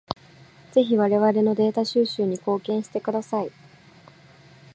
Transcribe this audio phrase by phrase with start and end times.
[0.71, 3.51] ぜひ我々のデータ収集に貢献してください。